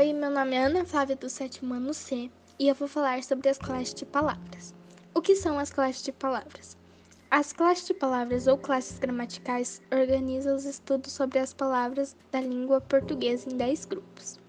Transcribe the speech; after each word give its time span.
Oi, 0.00 0.14
meu 0.14 0.30
nome 0.30 0.56
é 0.56 0.64
Ana 0.64 0.82
Flávia 0.82 1.14
do 1.14 1.28
sétimo 1.28 1.74
ano 1.74 1.92
C 1.92 2.30
e 2.58 2.68
eu 2.68 2.74
vou 2.74 2.88
falar 2.88 3.22
sobre 3.22 3.50
as 3.50 3.58
classes 3.58 3.92
de 3.92 4.06
palavras. 4.06 4.74
O 5.12 5.20
que 5.20 5.36
são 5.36 5.58
as 5.58 5.70
classes 5.70 6.02
de 6.02 6.10
palavras? 6.10 6.74
As 7.30 7.52
classes 7.52 7.86
de 7.86 7.92
palavras 7.92 8.46
ou 8.46 8.56
classes 8.56 8.98
gramaticais 8.98 9.82
organizam 9.92 10.56
os 10.56 10.64
estudos 10.64 11.12
sobre 11.12 11.38
as 11.38 11.52
palavras 11.52 12.16
da 12.32 12.40
língua 12.40 12.80
portuguesa 12.80 13.52
em 13.52 13.58
10 13.58 13.84
grupos. 13.84 14.40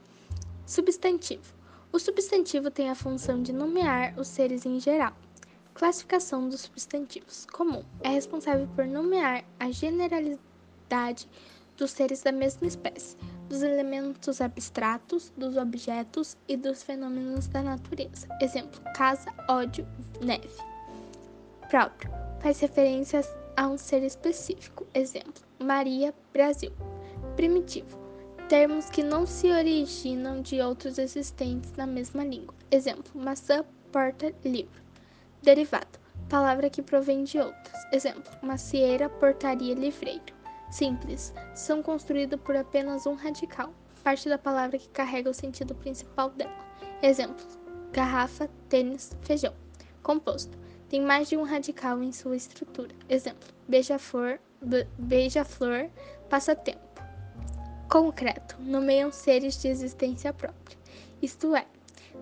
Substantivo. 0.65 1.54
O 1.91 1.99
substantivo 1.99 2.71
tem 2.71 2.89
a 2.89 2.95
função 2.95 3.43
de 3.43 3.52
nomear 3.52 4.18
os 4.18 4.29
seres 4.29 4.65
em 4.65 4.79
geral. 4.79 5.11
Classificação 5.73 6.47
dos 6.47 6.61
substantivos. 6.61 7.45
Comum. 7.52 7.83
É 7.99 8.07
responsável 8.07 8.70
por 8.73 8.86
nomear 8.86 9.43
a 9.59 9.70
generalidade 9.70 11.27
dos 11.75 11.91
seres 11.91 12.21
da 12.21 12.31
mesma 12.31 12.67
espécie, 12.67 13.17
dos 13.51 13.61
elementos 13.63 14.39
abstratos, 14.39 15.33
dos 15.35 15.57
objetos 15.57 16.37
e 16.47 16.55
dos 16.55 16.81
fenômenos 16.81 17.47
da 17.47 17.61
natureza. 17.61 18.25
Exemplo: 18.41 18.79
casa, 18.95 19.29
ódio, 19.49 19.85
neve. 20.21 20.47
Próprio 21.69 22.09
faz 22.39 22.61
referência 22.61 23.21
a 23.57 23.67
um 23.67 23.77
ser 23.77 24.03
específico. 24.03 24.87
Exemplo: 24.93 25.43
Maria, 25.59 26.13
Brasil. 26.31 26.71
Primitivo 27.35 27.99
termos 28.47 28.89
que 28.89 29.01
não 29.01 29.25
se 29.25 29.49
originam 29.49 30.41
de 30.41 30.59
outros 30.59 30.97
existentes 30.97 31.73
na 31.73 31.85
mesma 31.85 32.23
língua. 32.23 32.55
Exemplo: 32.71 33.11
maçã, 33.13 33.65
porta, 33.91 34.33
livro. 34.45 34.81
Derivado 35.43 35.99
palavra 36.29 36.69
que 36.69 36.81
provém 36.81 37.25
de 37.25 37.38
outras. 37.38 37.85
Exemplo: 37.91 38.31
macieira, 38.41 39.09
portaria, 39.09 39.75
livreiro 39.75 40.41
simples, 40.71 41.34
são 41.53 41.84
construídos 41.84 42.39
por 42.39 42.55
apenas 42.55 43.05
um 43.05 43.13
radical, 43.13 43.73
parte 44.03 44.27
da 44.27 44.38
palavra 44.38 44.80
que 44.80 44.89
carrega 44.89 45.30
o 45.30 45.33
sentido 45.33 45.75
principal 45.75 46.30
dela. 46.31 46.66
Exemplos: 47.03 47.59
garrafa, 47.91 48.50
tênis, 48.69 49.16
feijão. 49.22 49.53
Composto: 50.02 50.58
tem 50.89 51.02
mais 51.02 51.30
de 51.30 51.38
um 51.38 51.44
radical 51.44 52.02
em 52.02 52.11
sua 52.11 52.36
estrutura. 52.36 52.95
Exemplo: 53.08 53.49
beija-flor, 53.67 54.39
beija-flor, 54.97 55.89
passatempo. 56.30 56.80
Concreto: 57.89 58.55
nomeiam 58.59 59.11
seres 59.11 59.61
de 59.61 59.67
existência 59.67 60.33
própria, 60.33 60.77
isto 61.22 61.55
é, 61.55 61.66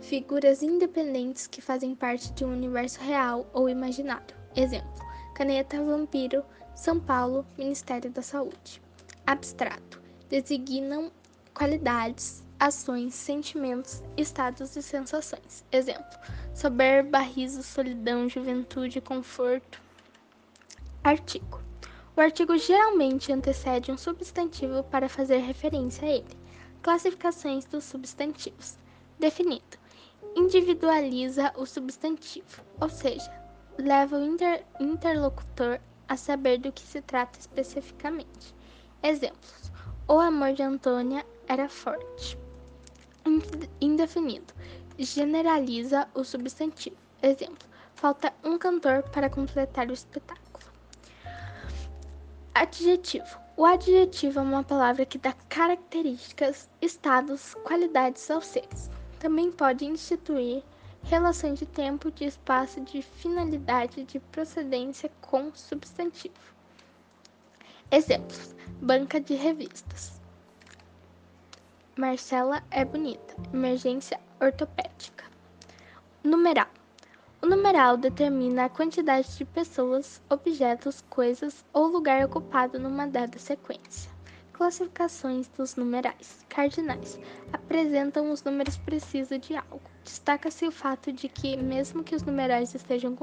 figuras 0.02 0.64
independentes 0.64 1.48
que 1.48 1.62
fazem 1.62 1.96
parte 1.96 2.32
de 2.34 2.44
um 2.44 2.52
universo 2.52 3.00
real 3.00 3.48
ou 3.54 3.70
imaginário. 3.70 4.36
Exemplo: 4.56 5.06
caneta, 5.36 5.82
vampiro, 5.84 6.44
são 6.76 7.00
Paulo, 7.00 7.46
Ministério 7.58 8.10
da 8.10 8.22
Saúde. 8.22 8.82
Abstrato. 9.26 10.02
Designam 10.30 11.12
qualidades, 11.54 12.44
ações, 12.60 13.14
sentimentos, 13.14 14.04
estados 14.18 14.76
e 14.76 14.82
sensações. 14.82 15.64
Exemplo: 15.72 16.18
soberba, 16.54 17.20
riso, 17.20 17.64
solidão, 17.64 18.30
juventude, 18.30 19.02
conforto. 19.02 19.82
Artigo. 21.04 21.62
O 22.16 22.22
artigo 22.22 22.58
geralmente 22.58 23.32
antecede 23.32 23.92
um 23.92 23.98
substantivo 23.98 24.84
para 24.84 25.08
fazer 25.08 25.38
referência 25.38 26.06
a 26.06 26.12
ele. 26.12 26.38
Classificações 26.82 27.66
dos 27.66 27.86
substantivos. 27.86 28.78
Definido. 29.18 29.78
Individualiza 30.36 31.54
o 31.56 31.66
substantivo, 31.66 32.62
ou 32.80 32.90
seja, 32.90 33.32
leva 33.78 34.18
o 34.18 34.24
inter 34.24 34.66
interlocutor 34.80 35.80
a 36.10 36.18
saber 36.18 36.58
do 36.58 36.72
que 36.72 36.82
se 36.82 37.02
trata 37.02 37.40
especificamente. 37.40 38.54
Exemplos: 39.04 39.72
O 40.08 40.20
amor 40.20 40.54
de 40.54 40.64
Antônia 40.64 41.26
era 41.48 41.70
forte. 41.70 42.38
Indefinido. 43.80 44.54
Generaliza 44.98 46.10
o 46.16 46.24
substantivo. 46.24 46.98
Exemplo: 47.22 47.70
Falta 47.94 48.34
um 48.44 48.58
cantor 48.58 49.04
para 49.04 49.30
completar 49.30 49.88
o 49.88 49.94
espetáculo. 49.94 50.66
Adjetivo. 52.56 53.40
O 53.56 53.66
adjetivo 53.66 54.40
é 54.40 54.42
uma 54.42 54.64
palavra 54.64 55.06
que 55.06 55.18
dá 55.18 55.34
características, 55.48 56.70
estados, 56.82 57.54
qualidades 57.56 58.30
aos 58.32 58.46
seres. 58.46 58.90
Também 59.20 59.52
pode 59.52 59.86
instituir 59.86 60.64
relação 61.04 61.54
de 61.54 61.66
tempo, 61.66 62.12
de 62.12 62.26
espaço, 62.26 62.82
de 62.82 63.02
finalidade, 63.02 64.04
de 64.04 64.20
procedência 64.20 65.12
com 65.22 65.54
substantivo. 65.54 66.36
Exemplos: 67.92 68.56
banca 68.82 69.20
de 69.20 69.34
revistas. 69.34 70.20
Marcela 71.98 72.64
é 72.72 72.86
bonita. 72.86 73.36
Emergência 73.54 74.20
ortopédica. 74.40 75.26
Numeral. 76.24 76.68
O 77.42 77.46
numeral 77.46 77.98
determina 77.98 78.66
a 78.66 78.70
quantidade 78.70 79.38
de 79.38 79.46
pessoas, 79.46 80.22
objetos, 80.30 81.04
coisas 81.10 81.66
ou 81.74 81.88
lugar 81.88 82.24
ocupado 82.26 82.78
numa 82.78 83.08
dada 83.08 83.40
sequência. 83.40 84.12
Classificações 84.60 85.48
dos 85.48 85.78
numerais 85.78 86.46
cardinais 86.50 87.18
apresentam 87.54 88.30
os 88.30 88.44
números 88.44 88.76
precisos 88.76 89.40
de 89.40 89.56
algo. 89.56 89.80
Destaca-se 90.04 90.68
o 90.68 90.72
fato 90.72 91.14
de 91.14 91.30
que, 91.30 91.56
mesmo 91.56 92.04
que 92.04 92.14
os 92.14 92.24
numerais 92.24 92.76
estejam 92.76 93.16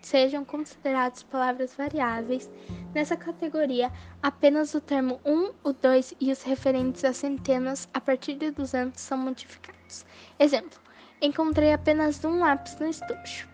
sejam 0.00 0.44
considerados 0.44 1.24
palavras 1.24 1.74
variáveis, 1.74 2.48
nessa 2.94 3.16
categoria 3.16 3.90
apenas 4.22 4.74
o 4.74 4.80
termo 4.80 5.20
1, 5.24 5.32
um, 5.32 5.52
o 5.64 5.72
2 5.72 6.14
e 6.20 6.30
os 6.30 6.44
referentes 6.44 7.04
a 7.04 7.12
centenas 7.12 7.88
a 7.92 8.00
partir 8.00 8.34
de 8.34 8.52
200 8.52 9.00
são 9.00 9.18
modificados. 9.18 10.06
Exemplo: 10.38 10.78
encontrei 11.20 11.72
apenas 11.72 12.24
um 12.24 12.38
lápis 12.38 12.78
no 12.78 12.86
estojo. 12.86 13.48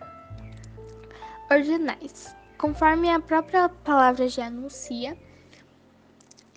Ordinais. 1.49 2.35
Conforme 2.59 3.09
a 3.09 3.19
própria 3.19 3.69
palavra 3.69 4.27
já 4.27 4.45
anuncia, 4.45 5.17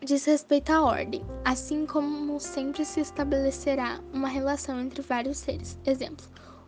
diz 0.04 0.24
respeito 0.24 0.70
à 0.70 0.82
ordem, 0.82 1.24
assim 1.44 1.84
como 1.84 2.38
sempre 2.38 2.84
se 2.84 3.00
estabelecerá 3.00 4.00
uma 4.12 4.28
relação 4.28 4.80
entre 4.80 5.02
vários 5.02 5.38
seres. 5.38 5.78
Exemplo: 5.84 6.26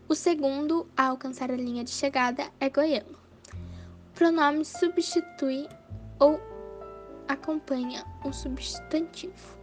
o 0.09 0.15
segundo 0.15 0.89
a 0.97 1.07
alcançar 1.07 1.51
a 1.51 1.57
linha 1.57 1.85
de 1.85 1.91
chegada 1.91 2.51
é 2.59 2.69
goiano. 2.69 3.19
O 4.09 4.13
pronome 4.15 4.65
substitui 4.65 5.69
ou 6.19 6.41
acompanha 7.29 8.05
um 8.25 8.33
substantivo, 8.33 9.57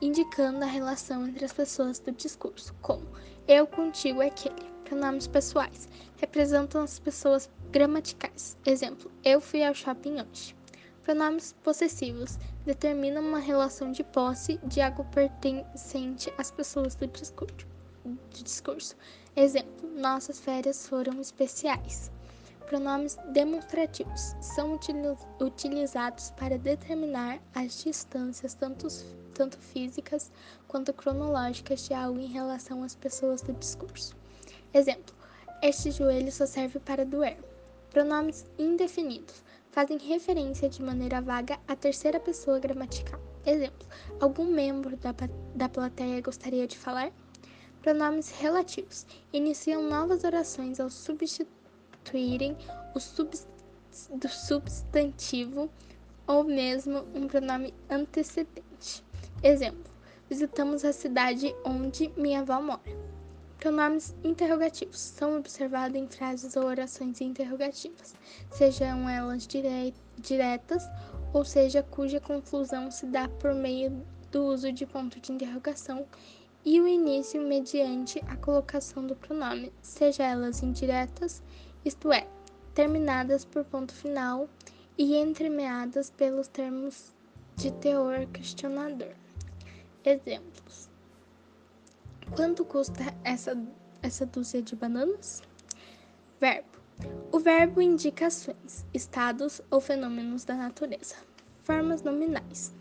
indicando 0.00 0.64
a 0.64 0.68
relação 0.68 1.28
entre 1.28 1.44
as 1.44 1.52
pessoas 1.52 1.98
do 1.98 2.12
discurso, 2.12 2.74
como 2.80 3.06
eu 3.46 3.66
contigo 3.66 4.22
é 4.22 4.28
aquele. 4.28 4.70
Pronomes 4.84 5.28
pessoais 5.28 5.88
representam 6.16 6.82
as 6.82 6.98
pessoas 6.98 7.48
gramaticais. 7.70 8.56
Exemplo: 8.66 9.10
eu 9.22 9.40
fui 9.40 9.62
ao 9.62 9.74
shopping 9.74 10.20
hoje. 10.20 10.56
Pronomes 11.04 11.54
possessivos 11.62 12.38
determinam 12.64 13.22
uma 13.22 13.38
relação 13.38 13.90
de 13.90 14.04
posse 14.04 14.58
de 14.64 14.80
algo 14.80 15.04
pertencente 15.06 16.32
às 16.36 16.50
pessoas 16.50 16.94
do 16.94 17.06
discurso. 17.06 17.66
Do 18.04 18.42
discurso. 18.44 18.96
Exemplo: 19.34 19.88
nossas 19.98 20.40
férias 20.40 20.86
foram 20.86 21.20
especiais. 21.20 22.10
Pronomes 22.66 23.18
demonstrativos 23.32 24.36
são 24.40 24.78
utilizados 25.40 26.30
para 26.32 26.56
determinar 26.56 27.40
as 27.54 27.82
distâncias, 27.82 28.54
tanto, 28.54 28.86
tanto 29.34 29.58
físicas 29.58 30.30
quanto 30.68 30.92
cronológicas, 30.92 31.88
de 31.88 31.94
algo 31.94 32.20
em 32.20 32.28
relação 32.28 32.84
às 32.84 32.94
pessoas 32.94 33.42
do 33.42 33.52
discurso. 33.54 34.14
Exemplo: 34.72 35.14
este 35.62 35.90
joelho 35.90 36.30
só 36.30 36.46
serve 36.46 36.78
para 36.78 37.04
doer. 37.04 37.36
Pronomes 37.90 38.46
indefinidos 38.56 39.42
fazem 39.70 39.98
referência 39.98 40.68
de 40.68 40.82
maneira 40.82 41.20
vaga 41.20 41.58
à 41.66 41.76
terceira 41.76 42.18
pessoa 42.20 42.58
gramatical. 42.58 43.20
Exemplo: 43.46 43.86
algum 44.20 44.44
membro 44.44 44.96
da, 44.96 45.14
da 45.54 45.68
plateia 45.68 46.20
gostaria 46.20 46.66
de 46.66 46.76
falar? 46.76 47.12
Pronomes 47.80 48.30
relativos 48.38 49.06
iniciam 49.32 49.82
novas 49.82 50.24
orações 50.24 50.78
ao 50.78 50.90
substituírem 50.90 52.56
o 52.94 52.98
do 54.16 54.28
substantivo 54.28 55.70
ou 56.26 56.44
mesmo 56.44 57.04
um 57.14 57.26
pronome 57.26 57.74
antecedente. 57.88 59.04
Exemplo: 59.42 59.90
visitamos 60.28 60.84
a 60.84 60.92
cidade 60.92 61.54
onde 61.64 62.12
minha 62.16 62.40
avó 62.40 62.60
mora. 62.60 63.09
Pronomes 63.60 64.14
interrogativos 64.24 64.98
são 64.98 65.36
observados 65.36 65.94
em 65.94 66.08
frases 66.08 66.56
ou 66.56 66.64
orações 66.64 67.20
interrogativas, 67.20 68.14
sejam 68.50 69.06
elas 69.06 69.46
dire 69.46 69.94
diretas 70.18 70.82
ou 71.34 71.44
seja 71.44 71.82
cuja 71.82 72.18
conclusão 72.20 72.90
se 72.90 73.04
dá 73.04 73.28
por 73.28 73.54
meio 73.54 74.02
do 74.32 74.46
uso 74.46 74.72
de 74.72 74.86
ponto 74.86 75.20
de 75.20 75.32
interrogação 75.32 76.06
e 76.64 76.80
o 76.80 76.88
início 76.88 77.40
mediante 77.42 78.18
a 78.28 78.36
colocação 78.36 79.06
do 79.06 79.14
pronome, 79.14 79.70
seja 79.82 80.24
elas 80.24 80.62
indiretas, 80.62 81.42
isto 81.84 82.10
é, 82.10 82.26
terminadas 82.74 83.44
por 83.44 83.62
ponto 83.66 83.94
final 83.94 84.48
e 84.96 85.16
entremeadas 85.16 86.08
pelos 86.08 86.48
termos 86.48 87.12
de 87.56 87.70
teor 87.72 88.26
questionador. 88.28 89.12
Exemplos: 90.02 90.89
Quanto 92.34 92.64
custa 92.64 93.02
essa, 93.24 93.56
essa 94.02 94.24
dúzia 94.26 94.62
de 94.62 94.76
bananas? 94.76 95.42
Verbo. 96.40 96.68
O 97.32 97.38
verbo 97.38 97.80
indica 97.80 98.26
ações, 98.26 98.84
estados 98.92 99.60
ou 99.70 99.80
fenômenos 99.80 100.44
da 100.44 100.54
natureza. 100.54 101.16
Formas 101.64 102.02
nominais. 102.02 102.72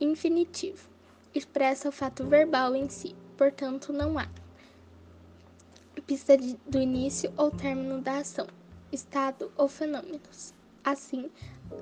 Infinitivo. 0.00 0.88
Expressa 1.34 1.88
o 1.88 1.92
fato 1.92 2.24
verbal 2.26 2.74
em 2.74 2.88
si, 2.88 3.14
portanto, 3.36 3.92
não 3.92 4.18
há 4.18 4.28
pista 6.06 6.36
de, 6.36 6.58
do 6.66 6.78
início 6.78 7.32
ou 7.36 7.50
término 7.50 8.00
da 8.00 8.18
ação, 8.18 8.46
estado 8.92 9.50
ou 9.56 9.68
fenômenos. 9.68 10.52
Assim, 10.84 11.30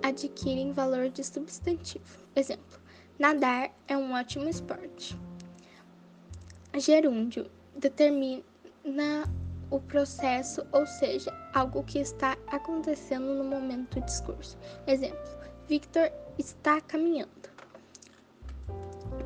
adquirem 0.03 0.73
valor 0.73 1.09
de 1.09 1.25
substantivo. 1.25 2.05
Exemplo: 2.35 2.79
nadar 3.19 3.71
é 3.89 3.97
um 3.97 4.13
ótimo 4.13 4.49
esporte. 4.49 5.19
Gerúndio 6.79 7.51
determina 7.77 8.43
o 9.71 9.81
processo, 9.81 10.67
ou 10.73 10.87
seja, 10.87 11.33
algo 11.55 11.83
que 11.85 11.99
está 11.99 12.37
acontecendo 12.49 13.35
no 13.35 13.45
momento 13.45 13.99
do 13.99 14.07
discurso. 14.07 14.59
Exemplo: 14.87 15.19
Victor 15.69 16.11
está 16.39 16.81
caminhando. 16.81 17.31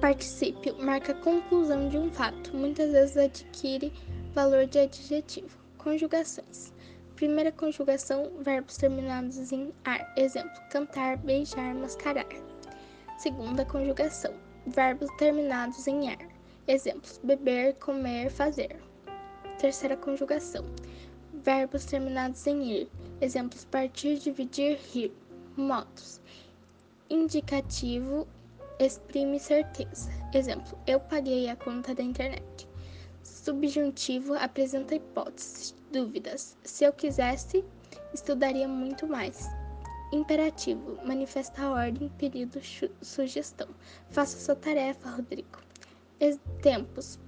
Particípio 0.00 0.76
marca 0.78 1.12
a 1.12 1.22
conclusão 1.22 1.88
de 1.88 1.96
um 1.96 2.10
fato, 2.10 2.54
muitas 2.54 2.93
vezes 2.93 3.16
adquire 3.16 3.92
valor 4.32 4.66
de 4.66 4.78
adjetivo. 4.81 5.56
Conjugações. 5.78 6.72
Primeira 7.14 7.50
conjugação, 7.50 8.31
verbos 8.40 8.76
terminados 8.76 9.50
em 9.52 9.72
ar. 9.84 10.12
Exemplo: 10.16 10.60
cantar, 10.70 11.16
beijar, 11.16 11.75
mascarar. 11.75 12.26
Segunda 13.19 13.64
conjugação, 13.64 14.34
verbos 14.66 15.08
terminados 15.16 15.87
em 15.87 16.10
ar. 16.10 16.25
Exemplos: 16.68 17.20
beber, 17.22 17.74
comer, 17.74 18.28
fazer. 18.28 18.76
Terceira 19.58 19.96
conjugação, 19.96 20.64
verbos 21.32 21.84
terminados 21.84 22.44
em 22.46 22.62
ir. 22.72 22.90
Exemplos: 23.20 23.64
partir, 23.64 24.18
dividir, 24.18 24.76
rir. 24.92 25.12
Modos: 25.56 26.20
indicativo, 27.08 28.26
exprime 28.80 29.38
certeza. 29.38 30.10
Exemplo: 30.34 30.76
eu 30.88 30.98
paguei 30.98 31.48
a 31.48 31.54
conta 31.54 31.94
da 31.94 32.02
internet. 32.02 32.68
Subjuntivo 33.22 34.34
apresenta 34.34 34.96
hipóteses, 34.96 35.72
dúvidas. 35.92 36.58
Se 36.64 36.82
eu 36.82 36.92
quisesse, 36.92 37.64
estudaria 38.12 38.66
muito 38.66 39.06
mais. 39.06 39.46
Imperativo 40.12 40.98
manifesta 41.04 41.62
a 41.62 41.70
ordem, 41.70 42.08
pedido, 42.18 42.60
sugestão. 43.00 43.68
Faça 44.10 44.36
sua 44.38 44.56
tarefa, 44.56 45.10
Rodrigo. 45.10 45.65
Tempos 46.62 47.18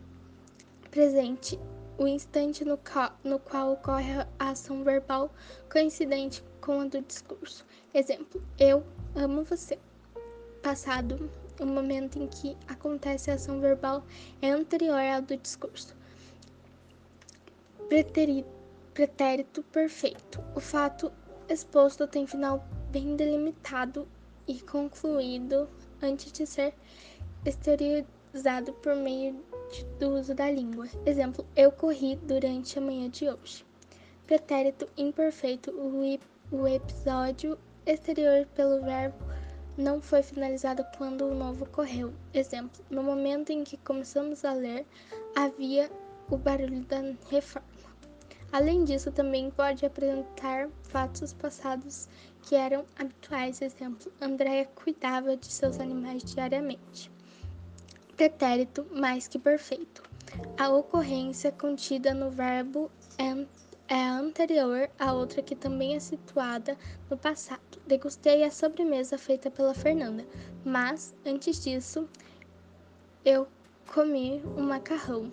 presente 0.91 1.59
o 1.99 2.07
instante 2.07 2.65
no, 2.65 2.79
no 3.23 3.39
qual 3.39 3.73
ocorre 3.73 4.13
a 4.39 4.51
ação 4.51 4.83
verbal 4.83 5.31
coincidente 5.71 6.43
com 6.61 6.81
a 6.81 6.85
do 6.87 7.01
discurso. 7.03 7.67
Exemplo: 7.93 8.43
Eu 8.59 8.85
amo 9.15 9.45
você. 9.45 9.79
Passado 10.63 11.31
o 11.61 11.67
momento 11.67 12.19
em 12.19 12.27
que 12.29 12.57
acontece 12.67 13.31
a 13.31 13.35
ação 13.35 13.61
verbal 13.61 14.05
é 14.41 14.51
anterior 14.51 14.99
ao 14.99 15.23
do 15.23 15.37
discurso 15.37 15.97
pretérito 18.95 19.63
perfeito. 19.65 20.43
O 20.55 20.61
fato 20.61 21.11
exposto 21.49 22.07
tem 22.07 22.27
final 22.27 22.67
bem 22.91 23.17
delimitado 23.17 24.07
e 24.47 24.61
concluído 24.61 25.69
antes 26.03 26.31
de 26.33 26.47
ser 26.47 26.75
exteriorizado 28.29 28.73
por 28.75 28.95
meio 28.95 29.43
de, 29.73 29.85
do 29.99 30.11
uso 30.11 30.35
da 30.35 30.51
língua. 30.51 30.87
Exemplo: 31.07 31.47
eu 31.57 31.73
corri 31.73 32.17
durante 32.17 32.79
a 32.79 32.83
manhã 32.83 33.09
de 33.09 33.29
hoje. 33.29 33.65
Pretérito 34.27 34.87
imperfeito: 34.97 35.71
o, 35.71 36.19
o 36.53 36.69
episódio 36.69 37.59
exterior 37.87 38.47
pelo 38.55 38.83
verbo 38.83 39.17
não 39.77 40.01
foi 40.01 40.23
finalizado 40.23 40.85
quando 40.97 41.25
o 41.25 41.35
novo 41.35 41.65
ocorreu. 41.65 42.13
Exemplo: 42.35 42.85
no 42.91 43.03
momento 43.03 43.51
em 43.51 43.65
que 43.65 43.77
começamos 43.79 44.45
a 44.45 44.53
ler, 44.53 44.87
havia 45.35 45.91
o 46.31 46.37
barulho 46.37 46.85
da 46.85 47.01
reforma. 47.31 47.67
Além 48.51 48.85
disso, 48.85 49.13
também 49.13 49.51
pode 49.51 49.85
apresentar 49.85 50.69
fatos 50.83 51.35
passados 51.35 52.09
que 52.43 52.55
eram 52.55 52.85
habituais. 52.99 53.63
Exemplo: 53.63 54.13
Andréia 54.21 54.67
cuidava 54.75 55.37
de 55.37 55.47
seus 55.47 55.81
animais 55.81 56.23
diariamente. 56.25 57.11
Pretérito 58.19 58.85
mais 58.91 59.29
que 59.29 59.39
perfeito. 59.39 60.03
A 60.59 60.69
ocorrência 60.71 61.53
contida 61.53 62.13
no 62.13 62.33
verbo 62.33 62.91
é, 63.17 63.97
anterior 63.97 64.91
a 64.99 65.13
outra 65.13 65.41
que 65.41 65.55
também 65.55 65.95
é 65.95 66.01
situada 66.01 66.77
no 67.09 67.17
passado. 67.17 67.81
Degustei 67.87 68.43
a 68.43 68.51
sobremesa 68.51 69.17
feita 69.17 69.53
pela 69.53 69.73
Fernanda, 69.73 70.27
mas 70.65 71.15
antes 71.25 71.63
disso 71.63 72.09
eu 73.25 73.47
comi 73.95 74.43
um 74.57 74.65
macarrão. 74.65 75.31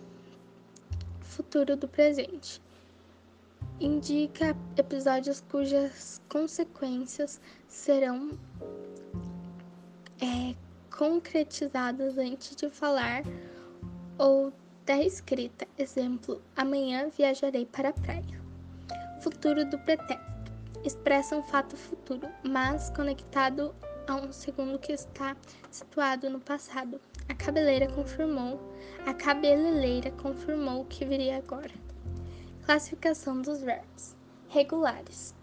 Futuro 1.21 1.75
do 1.75 1.87
presente 1.87 2.61
indica 3.79 4.55
episódios 4.77 5.41
cujas 5.49 6.21
consequências 6.29 7.41
serão 7.67 8.29
é, 10.21 10.55
concretizadas 10.97 12.17
antes 12.17 12.55
de 12.55 12.69
falar 12.69 13.23
ou 14.17 14.51
da 14.85 14.97
escrita. 14.97 15.67
Exemplo: 15.77 16.41
amanhã 16.55 17.09
viajarei 17.09 17.65
para 17.65 17.89
a 17.89 17.93
praia. 17.93 18.41
Futuro 19.21 19.65
do 19.65 19.77
pretérito 19.79 20.35
expressa 20.83 21.35
um 21.35 21.43
fato 21.43 21.75
futuro, 21.75 22.29
mas 22.43 22.91
conectado 22.91 23.73
a 24.07 24.15
um 24.15 24.31
segundo 24.31 24.77
que 24.77 24.93
está 24.93 25.35
situado 25.71 26.29
no 26.29 26.39
passado. 26.39 27.01
A 27.27 27.33
cabeleira 27.33 27.87
confirmou, 27.87 28.59
a 29.05 29.13
cabeleireira 29.13 30.11
confirmou 30.11 30.85
que 30.85 31.03
viria 31.03 31.37
agora. 31.37 31.73
Classificação 32.65 33.41
dos 33.41 33.61
verbos 33.61 34.15
regulares. 34.47 35.33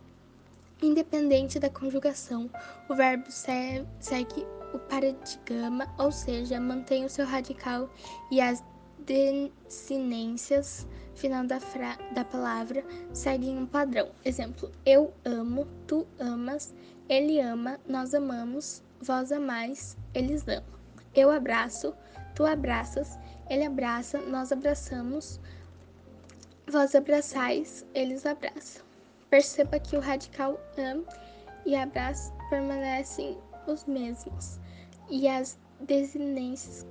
Independente 0.81 1.59
da 1.59 1.69
conjugação, 1.69 2.49
o 2.89 2.95
verbo 2.95 3.31
segue 3.31 4.47
o 4.75 4.79
paradigma, 4.79 5.87
ou 5.99 6.11
seja, 6.11 6.61
mantém 6.61 7.05
o 7.05 7.09
seu 7.09 7.27
radical 7.27 7.89
e 8.31 8.41
as 8.41 8.63
desinências 8.99 10.87
final 11.15 11.45
da, 11.45 11.59
da 12.15 12.25
palavra 12.25 12.85
seguem 13.13 13.59
um 13.59 13.67
padrão. 13.67 14.09
Exemplo: 14.25 14.71
eu 14.87 15.13
amo, 15.25 15.67
tu 15.87 16.07
amas, 16.19 16.75
ele 17.09 17.41
ama, 17.41 17.79
nós 17.89 18.15
amamos, 18.15 18.83
vós 19.01 19.33
amais, 19.33 19.97
eles 20.15 20.47
amam. 20.49 20.65
Eu 21.15 21.31
abraço, 21.31 21.95
tu 22.35 22.45
abraças, 22.45 23.19
ele 23.51 23.67
abraça, 23.67 24.19
nós 24.19 24.51
abraçamos, 24.51 25.41
Vós 26.73 26.95
abraçais, 26.95 27.85
eles 27.93 28.25
abraçam. 28.25 28.83
Perceba 29.29 29.79
que 29.79 29.97
o 29.97 30.01
radical 30.01 30.59
am 30.79 31.05
e 31.67 31.75
abraço 31.75 32.33
permanecem 32.49 33.37
os 33.67 33.85
mesmos 33.85 34.59
e 35.13 35.29
as 35.29 35.59
desinências 35.79 36.87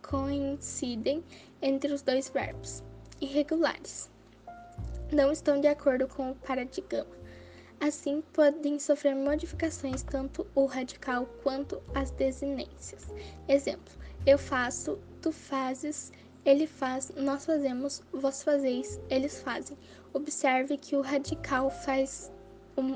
coincidem 0.00 1.24
entre 1.60 1.92
os 1.92 2.00
dois 2.00 2.30
verbos 2.30 2.84
irregulares. 3.20 4.08
Não 5.12 5.32
estão 5.32 5.60
de 5.60 5.66
acordo 5.66 6.06
com 6.06 6.30
o 6.30 6.34
paradigma. 6.36 7.04
Assim, 7.80 8.22
podem 8.32 8.78
sofrer 8.78 9.16
modificações 9.16 10.04
tanto 10.04 10.46
o 10.54 10.64
radical 10.64 11.26
quanto 11.42 11.82
as 11.92 12.12
desinências. 12.12 13.08
Exemplo: 13.48 13.92
eu 14.24 14.38
faço, 14.38 15.00
tu 15.20 15.32
fazes, 15.32 16.12
ele 16.44 16.68
faz, 16.68 17.10
nós 17.16 17.44
fazemos, 17.44 18.00
vós 18.12 18.44
fazeis, 18.44 19.00
eles 19.10 19.42
fazem. 19.42 19.76
Observe 20.12 20.76
que 20.76 20.94
o 20.94 21.00
radical 21.00 21.68
faz 21.68 22.30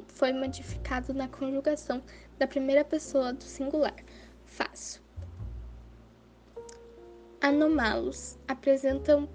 foi 0.08 0.32
modificado 0.32 1.12
na 1.12 1.28
conjugação 1.28 2.02
da 2.38 2.46
primeira 2.46 2.84
pessoa 2.84 3.32
do 3.32 3.44
singular. 3.44 3.96
Faço. 4.44 5.02
Anomalos 7.40 8.38
apresentam 8.48 9.28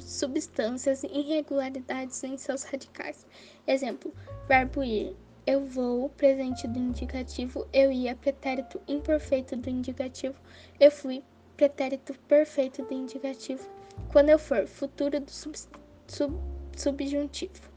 substâncias 0.00 1.04
irregularidades 1.04 2.22
em 2.24 2.36
seus 2.36 2.62
radicais. 2.64 3.26
Exemplo: 3.66 4.12
verbo 4.46 4.82
ir. 4.82 5.16
Eu 5.46 5.64
vou, 5.64 6.10
presente 6.10 6.68
do 6.68 6.78
indicativo. 6.78 7.66
Eu 7.72 7.90
ia, 7.90 8.14
pretérito 8.14 8.80
imperfeito 8.86 9.56
do 9.56 9.70
indicativo. 9.70 10.38
Eu 10.78 10.90
fui, 10.90 11.24
pretérito 11.56 12.12
perfeito 12.28 12.82
do 12.82 12.92
indicativo 12.92 13.66
quando 14.12 14.28
eu 14.28 14.38
for 14.38 14.66
futuro 14.66 15.20
do 15.20 15.30
sub, 15.30 15.56
sub, 16.06 16.38
subjuntivo. 16.76 17.67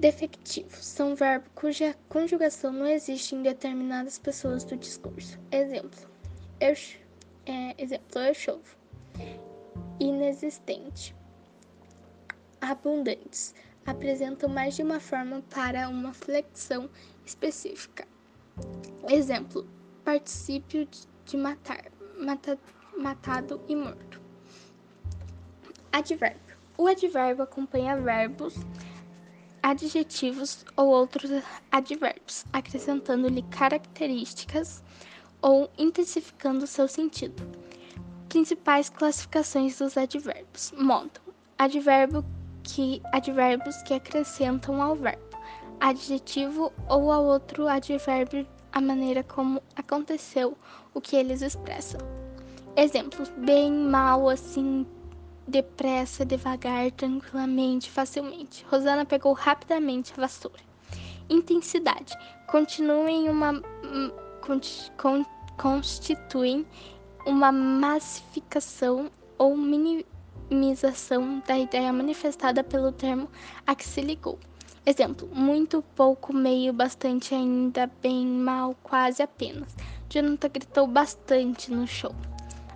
Defectivos 0.00 0.82
são 0.82 1.14
verbos 1.14 1.50
cuja 1.54 1.94
conjugação 2.08 2.72
não 2.72 2.86
existe 2.86 3.34
em 3.34 3.42
determinadas 3.42 4.18
pessoas 4.18 4.64
do 4.64 4.74
discurso. 4.74 5.38
Exemplo: 5.52 6.00
eu, 6.58 6.72
É, 7.44 7.74
exemplo, 7.76 8.18
eu 8.18 8.32
chovo. 8.32 8.76
Inexistente. 10.00 11.14
Abundantes. 12.62 13.54
Apresentam 13.84 14.48
mais 14.48 14.74
de 14.74 14.82
uma 14.82 15.00
forma 15.00 15.42
para 15.50 15.86
uma 15.90 16.14
flexão 16.14 16.88
específica. 17.26 18.08
Exemplo, 19.06 19.68
particípio 20.02 20.88
de 21.26 21.36
matar, 21.36 21.84
mata, 22.18 22.58
matado 22.96 23.60
e 23.68 23.76
morto. 23.76 24.18
Advérbio. 25.92 26.56
O 26.78 26.86
advérbio 26.86 27.44
acompanha 27.44 28.00
verbos, 28.00 28.54
adjetivos 29.62 30.64
ou 30.76 30.88
outros 30.88 31.30
advérbios, 31.70 32.44
acrescentando-lhe 32.52 33.42
características 33.42 34.82
ou 35.42 35.70
intensificando 35.78 36.66
seu 36.66 36.88
sentido. 36.88 37.42
Principais 38.28 38.88
classificações 38.88 39.78
dos 39.78 39.96
advérbios: 39.96 40.72
modo, 40.76 41.20
advérbio 41.58 42.24
que 42.62 43.02
advérbios 43.12 43.82
que 43.82 43.94
acrescentam 43.94 44.80
ao 44.80 44.94
verbo, 44.94 45.36
adjetivo 45.80 46.72
ou 46.88 47.10
ao 47.10 47.24
outro 47.24 47.66
advérbio 47.66 48.46
a 48.72 48.80
maneira 48.80 49.22
como 49.24 49.62
aconteceu 49.74 50.56
o 50.94 51.00
que 51.00 51.16
eles 51.16 51.42
expressam. 51.42 52.00
Exemplos: 52.76 53.28
bem, 53.38 53.72
mal, 53.72 54.28
assim, 54.28 54.86
depressa, 55.46 56.24
devagar, 56.24 56.90
tranquilamente, 56.92 57.90
facilmente. 57.90 58.64
Rosana 58.70 59.04
pegou 59.04 59.32
rapidamente 59.32 60.12
a 60.16 60.20
vassoura. 60.20 60.62
Intensidade: 61.28 62.16
continuem 62.46 63.28
uma 63.28 63.62
constituem 65.56 66.66
uma 67.26 67.52
massificação 67.52 69.10
ou 69.38 69.56
minimização 69.56 71.42
da 71.46 71.58
ideia 71.58 71.92
manifestada 71.92 72.64
pelo 72.64 72.92
termo 72.92 73.28
a 73.66 73.74
que 73.74 73.84
se 73.84 74.00
ligou. 74.00 74.38
Exemplo: 74.84 75.28
muito, 75.32 75.84
pouco, 75.94 76.32
meio, 76.32 76.72
bastante, 76.72 77.34
ainda, 77.34 77.90
bem, 78.02 78.26
mal, 78.26 78.74
quase, 78.82 79.22
apenas. 79.22 79.76
Jonathan 80.08 80.48
gritou 80.48 80.86
bastante 80.86 81.70
no 81.70 81.86
show. 81.86 82.14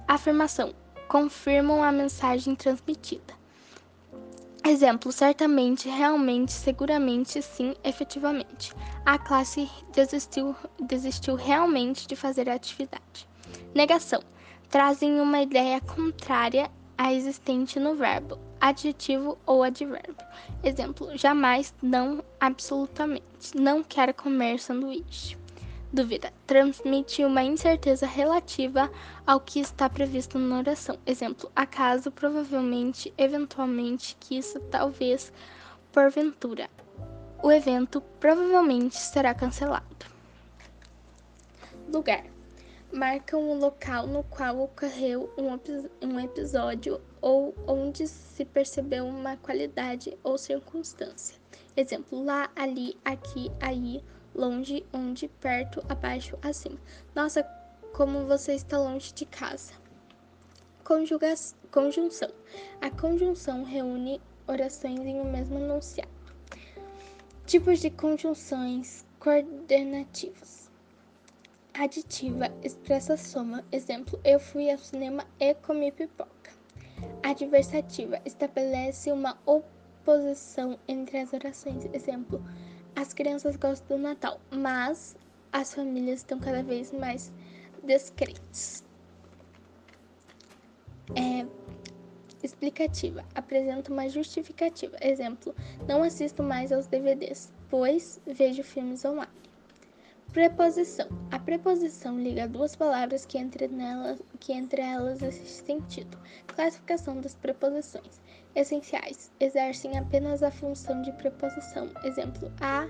Afirmação: 0.07 0.75
confirmam 1.15 1.81
a 1.81 1.93
mensagem 1.93 2.57
transmitida. 2.57 3.35
Exemplo: 4.67 5.13
certamente, 5.13 5.89
realmente, 5.89 6.51
seguramente, 6.51 7.41
sim, 7.41 7.73
efetivamente. 7.85 8.73
A 9.07 9.17
classe 9.17 9.71
desistiu, 9.93 10.57
desistiu 10.81 11.37
realmente 11.37 12.09
de 12.09 12.17
fazer 12.17 12.49
a 12.51 12.55
atividade. 12.55 13.29
Negação: 13.73 14.21
trazem 14.69 15.21
uma 15.21 15.41
ideia 15.41 15.81
contrária 15.81 16.69
à 16.99 17.13
existente 17.13 17.79
no 17.79 17.95
verbo, 17.95 18.37
adjetivo 18.61 19.39
ou 19.47 19.63
advérbio. 19.63 20.17
Exemplo: 20.65 21.17
jamais, 21.17 21.73
não, 21.81 22.25
absolutamente. 22.41 23.55
Não 23.55 23.85
quero 23.85 24.13
comer 24.13 24.59
sanduíche. 24.59 25.44
Dúvida: 25.95 26.33
transmite 26.45 27.25
uma 27.25 27.45
incerteza 27.45 28.05
relativa 28.05 28.91
ao 29.25 29.39
que 29.39 29.61
está 29.61 29.89
previsto 29.89 30.41
na 30.41 30.59
oração. 30.59 30.99
Exemplo: 31.07 31.49
acaso, 31.55 32.11
provavelmente, 32.11 33.15
eventualmente, 33.17 34.17
que 34.19 34.37
isso, 34.37 34.59
talvez, 34.73 35.33
porventura. 35.93 36.69
O 37.41 37.53
evento 37.53 38.01
provavelmente 38.19 38.97
será 38.97 39.33
cancelado. 39.33 40.07
Lugar: 41.87 42.25
marcam 42.93 43.49
o 43.49 43.57
local 43.57 44.09
no 44.09 44.25
qual 44.25 44.63
ocorreu 44.63 45.33
um, 45.39 46.09
um 46.09 46.19
episódio 46.19 47.01
ou 47.21 47.55
onde 47.69 48.09
se 48.09 48.45
percebeu 48.45 49.07
uma 49.07 49.37
qualidade 49.37 50.19
ou 50.25 50.37
circunstância. 50.39 51.37
Exemplo: 51.77 52.25
lá, 52.25 52.51
ali, 52.57 52.99
aqui, 53.05 53.49
aí 53.61 54.03
longe, 54.35 54.85
onde, 54.93 55.29
perto, 55.29 55.85
abaixo, 55.89 56.39
acima. 56.43 56.79
Nossa, 57.15 57.43
como 57.93 58.27
você 58.27 58.55
está 58.55 58.79
longe 58.79 59.13
de 59.13 59.25
casa. 59.25 59.73
Conjuga 60.83 61.35
conjunção. 61.71 62.31
A 62.81 62.91
conjunção 62.91 63.65
reúne 63.65 64.21
orações 64.47 65.01
em 65.01 65.21
um 65.21 65.31
mesmo 65.31 65.59
enunciado. 65.59 66.11
Tipos 67.47 67.81
de 67.81 67.91
conjunções 67.91 69.07
coordenativas. 69.19 70.71
Aditiva 71.73 72.51
expressa 72.63 73.17
soma. 73.17 73.65
Exemplo: 73.73 74.21
eu 74.25 74.39
fui 74.39 74.71
ao 74.71 74.79
cinema 74.79 75.27
e 75.41 75.55
comi 75.55 75.91
pipoca. 75.91 76.53
Adversativa 77.23 78.21
estabelece 78.25 79.11
uma 79.11 79.39
oposição 79.47 80.79
entre 80.87 81.19
as 81.19 81.33
orações. 81.33 81.89
Exemplo: 81.93 82.43
as 82.97 83.13
crianças 83.13 83.57
gostam 83.57 83.97
do 83.97 84.03
Natal, 84.03 84.41
mas 84.51 85.17
as 85.53 85.75
famílias 85.75 86.21
estão 86.21 86.39
cada 86.39 86.63
vez 86.63 86.93
mais 86.93 87.33
descrentes. 87.83 88.85
É, 91.15 91.47
explicativa. 92.43 93.25
Apresenta 93.35 93.93
uma 93.93 94.09
justificativa. 94.09 94.97
Exemplo: 95.01 95.55
não 95.87 96.03
assisto 96.03 96.43
mais 96.43 96.73
aos 96.73 96.87
DVDs, 96.87 97.53
pois 97.69 98.21
vejo 98.27 98.63
filmes 98.63 99.05
online. 99.05 99.33
Preposição. 100.33 101.07
A 101.31 101.39
preposição 101.39 102.19
liga 102.19 102.49
duas 102.49 102.75
palavras 102.75 103.25
que 103.25 103.39
entre, 103.39 103.69
nelas, 103.69 104.21
que 104.41 104.53
entre 104.53 104.83
elas 104.83 105.23
existe 105.23 105.65
sentido. 105.65 106.19
Classificação 106.49 107.21
das 107.21 107.35
preposições 107.35 108.21
essenciais 108.55 109.31
exercem 109.41 109.99
apenas 109.99 110.43
a 110.43 110.51
função 110.51 111.03
de 111.03 111.13
preposição. 111.13 111.91
Exemplo: 112.05 112.53
a, 112.61 112.87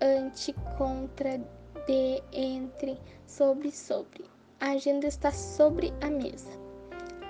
ante, 0.00 0.52
contra, 0.76 1.38
de, 1.86 2.22
entre, 2.32 2.98
sobre, 3.26 3.70
sobre. 3.72 4.24
A 4.60 4.72
agenda 4.72 5.06
está 5.06 5.32
sobre 5.32 5.92
a 6.00 6.10
mesa. 6.10 6.50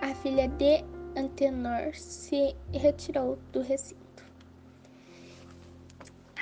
A 0.02 0.14
filha 0.16 0.48
de 0.48 0.84
Antenor 1.16 1.94
se 1.94 2.56
retirou 2.72 3.38
do 3.52 3.60
recinto. 3.60 4.00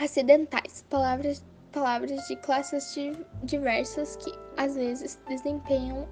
Acidentais 0.00 0.84
palavras, 0.88 1.44
palavras 1.72 2.26
de 2.28 2.36
classes 2.36 2.96
diversas 3.42 4.16
que 4.16 4.32
às 4.56 4.76
vezes 4.76 5.18
desempenham 5.28 6.08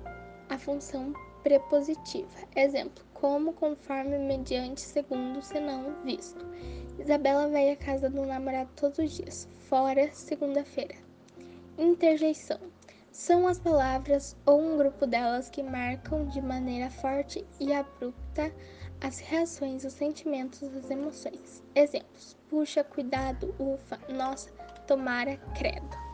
a 0.49 0.59
função 0.59 1.13
prepositiva. 1.43 2.29
Exemplo: 2.57 3.06
como, 3.21 3.53
conforme, 3.53 4.19
mediante, 4.19 4.81
segundo, 4.81 5.43
senão, 5.43 5.95
visto. 6.05 6.45
Isabela 6.99 7.49
vai 7.49 7.71
à 7.71 7.77
casa 7.77 8.09
do 8.09 8.25
namorado 8.25 8.71
todos 8.77 8.99
os 8.99 9.13
dias. 9.13 9.49
Fora, 9.69 10.11
segunda-feira. 10.13 10.95
Interjeição. 11.79 12.59
São 13.11 13.49
as 13.49 13.59
palavras 13.59 14.37
ou 14.45 14.61
um 14.61 14.77
grupo 14.77 15.07
delas 15.07 15.49
que 15.49 15.63
marcam 15.63 16.27
de 16.27 16.41
maneira 16.43 16.91
forte 16.91 17.45
e 17.59 17.73
abrupta 17.73 18.53
as 19.01 19.21
reações, 19.21 19.85
os 19.85 19.95
sentimentos, 19.95 20.63
as 20.63 20.91
emoções. 20.91 21.63
Exemplos: 21.75 22.37
puxa, 22.49 22.85
cuidado, 22.85 23.55
ufa, 23.59 23.99
nossa, 24.13 24.51
tomara, 24.87 25.37
credo. 25.59 26.06